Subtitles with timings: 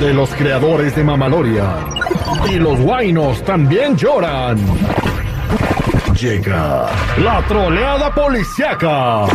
[0.00, 1.64] de los creadores de Mamaloria.
[2.50, 4.58] Y los guainos también lloran.
[6.18, 6.86] Llega
[7.18, 9.26] la troleada policiaca.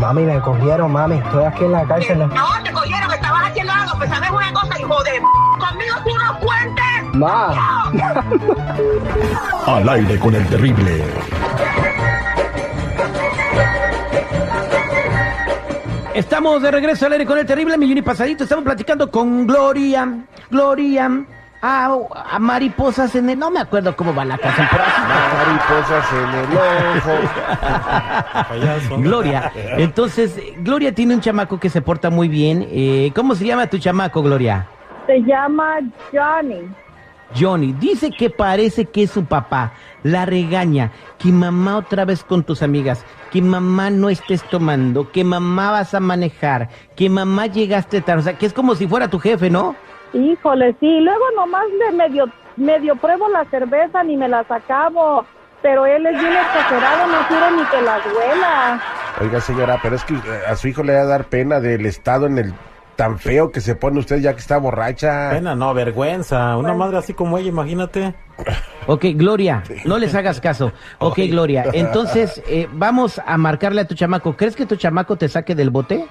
[0.00, 1.16] Mami, me cogieron, mami.
[1.16, 2.18] Estoy aquí en la cárcel.
[2.20, 5.20] No, te cogieron, estabas haciendo algo, pues sabes una cosa, hijo de...
[5.58, 6.84] Conmigo tú no cuentes.
[7.12, 7.90] Ma.
[9.66, 11.04] Al aire con el terrible.
[16.14, 18.44] Estamos de regreso al aire con el terrible millón y pasadito.
[18.44, 20.26] Estamos platicando con Gloria.
[20.50, 21.10] Gloria.
[21.66, 21.96] A,
[22.30, 23.38] a mariposas en el.
[23.38, 25.00] No me acuerdo cómo va la canción, pero así
[25.38, 26.46] Mariposas en el
[28.92, 29.02] ojo.
[29.02, 29.50] Gloria.
[29.78, 32.68] Entonces, Gloria tiene un chamaco que se porta muy bien.
[32.70, 34.68] Eh, ¿Cómo se llama tu chamaco, Gloria?
[35.06, 35.78] Se llama
[36.12, 36.68] Johnny.
[37.34, 37.72] Johnny.
[37.72, 39.72] Dice que parece que es su papá.
[40.02, 40.92] La regaña.
[41.18, 43.04] Que mamá otra vez con tus amigas.
[43.30, 45.10] Que mamá no estés tomando.
[45.10, 46.68] Que mamá vas a manejar.
[46.96, 48.20] Que mamá llegaste tarde.
[48.20, 49.74] O sea, que es como si fuera tu jefe, ¿no?
[50.12, 51.00] Híjole, sí.
[51.00, 55.24] Luego nomás le medio, medio pruebo la cerveza ni me la acabo.
[55.62, 58.82] Pero él es bien exagerado, no quiere ni que la huela.
[59.20, 61.86] Oiga, señora, pero es que eh, a su hijo le va a dar pena del
[61.86, 62.54] estado en el
[62.96, 65.30] tan feo que se pone usted ya que está borracha.
[65.30, 66.56] Pena, no, vergüenza.
[66.56, 68.14] Una madre así como ella, imagínate.
[68.86, 70.72] Ok, Gloria, no les hagas caso.
[70.98, 74.36] Ok, Gloria, entonces eh, vamos a marcarle a tu chamaco.
[74.36, 76.06] ¿Crees que tu chamaco te saque del bote?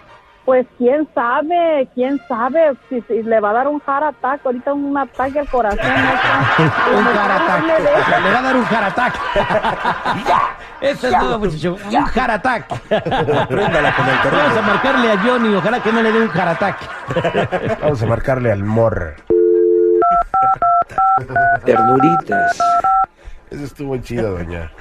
[0.45, 4.73] Pues quién sabe, quién sabe si, si le va a dar un heart attack, ahorita
[4.73, 5.79] un ataque al corazón.
[5.79, 6.97] ¿no?
[6.97, 7.63] un heart attack.
[7.63, 9.19] Le va a dar un heart attack.
[10.81, 11.77] Eso es todo, muchacho.
[11.85, 12.71] Un heart attack.
[12.91, 16.61] Apréndala con el Vamos a marcarle a Johnny, ojalá que no le dé un heart
[16.61, 17.79] attack.
[17.81, 19.15] Vamos a marcarle al mor.
[21.63, 22.59] Ternuritas.
[23.49, 24.71] Eso estuvo chido, doña.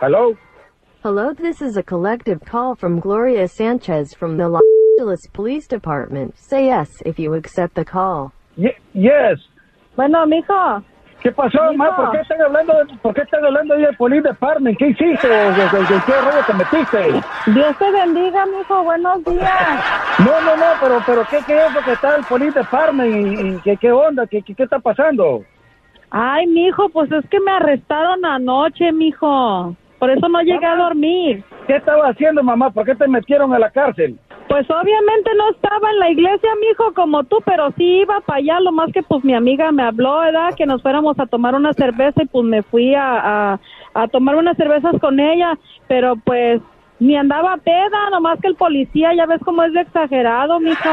[0.00, 0.36] Hello.
[1.02, 4.62] Hello, this is a collective call from Gloria Sanchez from the Los
[4.98, 6.36] Angeles Police Department.
[6.38, 8.32] Say yes if you accept the call.
[8.56, 9.38] Ye- yes.
[9.96, 10.82] Bueno, mijo,
[11.22, 11.78] ¿Qué pasó, Mijo.
[11.78, 11.96] ma?
[11.96, 14.78] ¿Por qué están hablando, por qué están hablando ahí del Police Department?
[14.78, 15.26] ¿Qué hiciste?
[15.26, 17.22] ¿O de- de- de ¿Qué rollo te metiste?
[17.52, 19.80] Dios te bendiga, mijo, buenos días.
[20.18, 23.10] No, no, no, pero, pero ¿qué, qué es lo que está el Police Department?
[23.10, 24.26] ¿Y, y qué, qué onda?
[24.26, 25.42] ¿Qué, qué, qué está pasando?
[26.10, 29.74] Ay, mijo, pues es que me arrestaron anoche, mijo.
[30.06, 31.42] Por eso no llegué a dormir.
[31.66, 32.70] ¿Qué estaba haciendo, mamá?
[32.70, 34.16] ¿Por qué te metieron a la cárcel?
[34.48, 38.60] Pues obviamente no estaba en la iglesia, mijo, como tú, pero sí iba para allá,
[38.60, 40.54] lo más que pues mi amiga me habló, ¿verdad?
[40.56, 43.60] Que nos fuéramos a tomar una cerveza y pues me fui a, a,
[43.94, 45.58] a tomar unas cervezas con ella,
[45.88, 46.62] pero pues
[47.00, 50.88] ni andaba peda, nomás que el policía, ya ves cómo es de exagerado, mijo.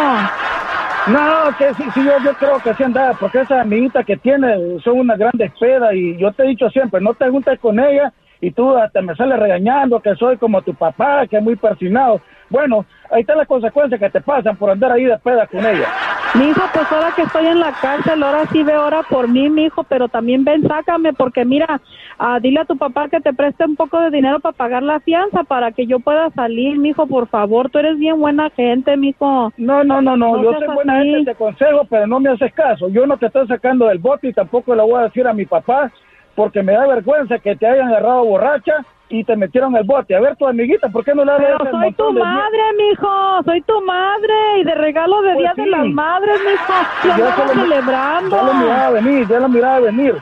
[1.06, 4.80] No, que sí, sí, yo, yo creo que sí andaba, porque esa amiguita que tiene
[4.84, 8.12] son una gran despeda y yo te he dicho siempre, no te juntes con ella
[8.44, 12.20] y tú hasta me sales regañando que soy como tu papá, que es muy persinado.
[12.50, 15.88] Bueno, ahí está la consecuencia que te pasan por andar ahí de peda con ella.
[16.36, 19.84] Mijo, pues ahora que estoy en la cárcel, ahora sí ve ahora por mí, mijo,
[19.86, 21.80] pero también ven, sácame, porque mira,
[22.20, 25.00] ah, dile a tu papá que te preste un poco de dinero para pagar la
[25.00, 29.54] fianza, para que yo pueda salir, mijo, por favor, tú eres bien buena gente, mijo.
[29.56, 31.12] No, no, no, no, No yo soy buena así.
[31.12, 32.90] gente, te aconsejo, pero no me haces caso.
[32.90, 35.46] Yo no te estoy sacando del bote y tampoco le voy a decir a mi
[35.46, 35.90] papá,
[36.36, 38.78] porque me da vergüenza que te hayan agarrado borracha
[39.10, 40.16] y te metieron el bote.
[40.16, 43.62] A ver, tu amiguita, ¿por qué no le Pero soy tu de- madre, mijo, soy
[43.62, 45.62] tu madre, y de regalo de Pues Día sí.
[45.62, 46.74] de las Madres, mijo,
[47.04, 48.36] lo Ya lo- celebrando.
[48.36, 50.16] Ya lo miraba venir, ya lo miraba venir.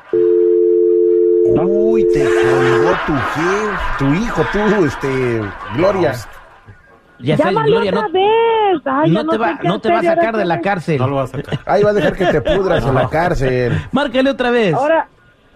[1.64, 5.42] Uy, te colgó tu jefe, tu hijo, tú, este,
[5.76, 6.14] Gloria.
[7.20, 8.82] Ya sé, Llámale Gloria, otra no, vez.
[8.86, 10.98] Ay, ya no te va, no te va a sacar de la cárcel.
[10.98, 11.60] No lo va a sacar.
[11.66, 13.74] Ahí va a dejar que te pudras en la cárcel.
[13.92, 14.74] Márcale otra vez.
[14.74, 15.08] Ahora,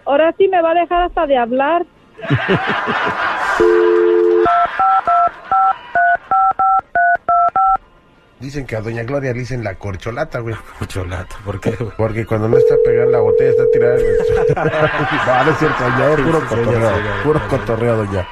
[0.06, 1.84] ahora sí me va a dejar hasta de hablar.
[8.40, 10.54] Dicen que a Doña Gloria le dicen la corcholata, güey.
[10.78, 11.90] Corcholata, ¿por qué, güey?
[11.96, 16.20] Porque cuando no está pegada la botella, está tirada no, no es cierto, doña, es
[16.20, 17.48] puro cotorreo, ya ya, puro ya, ya.
[17.48, 18.28] cotorreo, doña.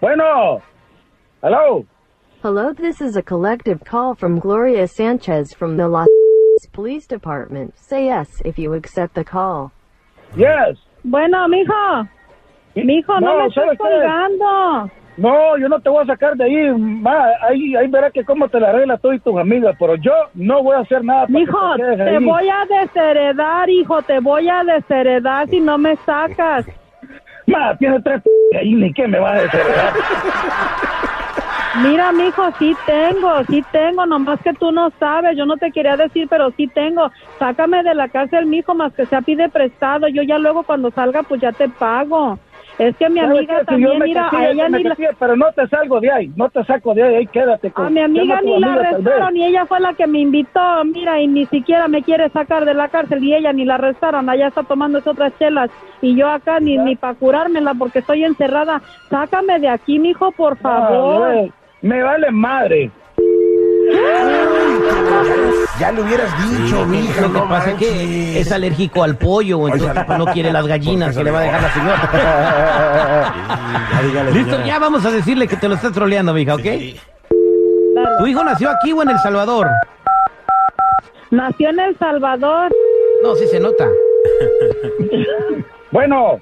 [0.00, 0.62] Bueno,
[1.42, 1.84] hello.
[2.42, 7.74] Hello, this is a collective call from Gloria Sanchez from the Los Angeles Police Department.
[7.76, 9.72] Say yes if you accept the call.
[10.36, 10.78] Yes.
[11.02, 11.72] Bueno, mijo,
[12.74, 13.76] mijo, no, No, me estés ¿sabes qué?
[13.78, 14.90] colgando.
[15.16, 18.48] No, yo no te voy a sacar de ahí, ma, ahí, ahí verás que cómo
[18.48, 21.38] te la arreglas tú y tus amigas, pero yo no voy a hacer nada para
[21.38, 26.66] Mijo, que te voy a desheredar, hijo, te voy a desheredar si no me sacas.
[27.46, 29.92] Ma, tiene tres p ahí, ni qué me vas a desheredar.
[31.82, 35.96] Mira, mijo, sí tengo, sí tengo, nomás que tú no sabes, yo no te quería
[35.96, 37.10] decir, pero sí tengo.
[37.38, 41.22] Sácame de la cárcel, mijo, más que sea pide prestado, yo ya luego cuando salga
[41.22, 42.38] pues ya te pago.
[42.78, 43.58] Es que mi ¿Sabes amiga?
[43.60, 46.48] Si también, me mira, a ella ni la, Pero no te salgo de ahí, no
[46.50, 49.64] te saco de ahí, ahí quédate con a mi amiga ni la arrestaron y ella
[49.66, 53.24] fue la que me invitó, mira, y ni siquiera me quiere sacar de la cárcel
[53.24, 55.70] y ella ni la arrestaron, allá está tomándose otras chelas
[56.02, 58.82] y yo acá ni, ni para curármela porque estoy encerrada.
[59.08, 61.50] Sácame de aquí, mijo, por favor.
[61.82, 62.90] Me vale madre.
[65.78, 67.20] Ya le hubieras dicho, mija.
[67.22, 71.16] Lo que no pasa es que es alérgico al pollo, entonces no quiere las gallinas
[71.16, 73.34] que le va a dejar la señora.
[74.12, 74.66] Ya Listo, señora.
[74.66, 76.60] ya vamos a decirle que te lo estás troleando, mija, ¿ok?
[76.62, 77.00] Sí.
[78.18, 79.68] ¿Tu hijo nació aquí o en El Salvador?
[81.30, 82.70] Nació en El Salvador.
[83.22, 83.88] No, sí se nota.
[85.90, 86.40] Bueno,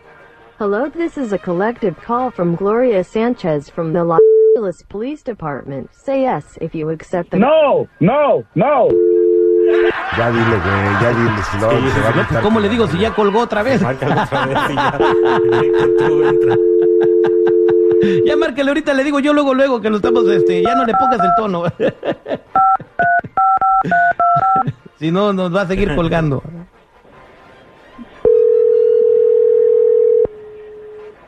[0.58, 4.04] Hello, this is a collective call from Gloria Sanchez from the
[4.64, 5.90] Angeles Police Department.
[5.92, 8.88] Say yes if you accept the no, no, no.
[10.16, 12.68] Ya dile, güey, ya dile, si no, Sí, se va a sí, quitar ¿Cómo le
[12.70, 13.82] digo si ya colgó otra vez?
[13.82, 14.98] Márcale otra vez y ya.
[18.26, 20.92] Ya márcale ahorita, le digo yo luego, luego que lo estamos, este, ya no le
[20.92, 21.62] pongas el tono.
[24.98, 26.42] si no, nos va a seguir colgando.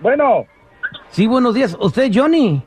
[0.00, 0.44] Bueno,
[1.10, 1.74] Sí, buenos días.
[1.80, 2.62] ¿Usted, Johnny?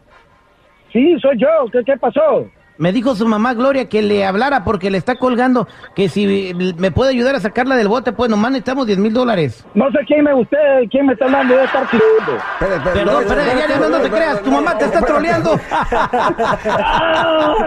[0.92, 1.48] Sí, soy yo.
[1.72, 2.48] ¿Qué, qué pasó?
[2.78, 6.92] Me dijo su mamá Gloria que le hablara porque le está colgando, que si me
[6.92, 9.66] puede ayudar a sacarla del bote, pues nomás necesitamos 10 mil dólares.
[9.74, 12.00] No sé quién me usted, quién me está hablando de estar espera,
[12.58, 15.60] Perdón, no, pero espera, ya, ya, no, no te creas, tu mamá te está troleando.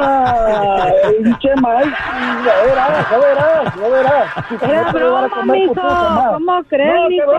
[0.00, 0.92] ¡Ay,
[1.22, 1.92] pinche maíz!
[2.46, 4.62] Ya verás, ya verás, ya verás.
[4.62, 5.74] Era broma, mijo.
[5.74, 7.32] ¿Cómo crees, yo,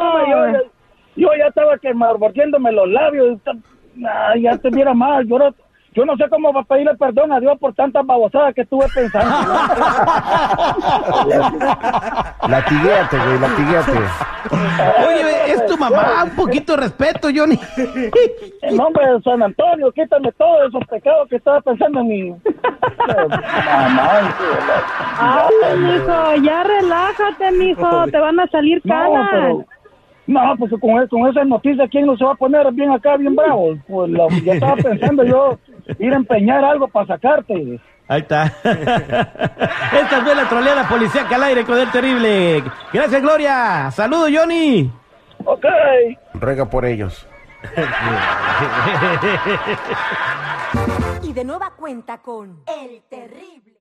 [0.52, 0.62] ya-
[1.16, 3.38] yo ya estaba que mordiéndome los labios.
[3.38, 3.54] está-
[4.32, 5.26] Ay, ya te viera mal.
[5.28, 5.54] Yo no,
[5.94, 8.86] yo no sé cómo va a pedirle perdón a Dios por tantas babosadas que estuve
[8.94, 9.36] pensando.
[12.48, 14.00] Latiguéate, güey, latiguéate.
[15.08, 17.60] Oye, es tu mamá, un poquito de respeto, Johnny.
[18.62, 22.42] En nombre de San Antonio, quítame todos esos pecados que estaba pensando en
[23.08, 24.34] la-
[25.20, 29.30] Ay, mijo, ya relájate, mijo, te van a salir No, canas.
[29.32, 29.66] pero...
[30.26, 33.36] No, pues con, con esas noticias, ¿quién no se va a poner bien acá, bien
[33.36, 33.76] bravo?
[33.88, 35.58] Pues lo, ya estaba pensando yo
[36.00, 37.80] ir a empeñar algo para sacarte.
[38.08, 38.46] Ahí está.
[38.64, 42.64] Esta fue la troleada policía al aire con el terrible.
[42.92, 43.90] Gracias, Gloria.
[43.92, 44.92] Saludos, Johnny.
[45.46, 45.66] Ok.
[46.34, 47.28] Ruega por ellos.
[51.24, 53.72] Y de nueva cuenta con El Terrible.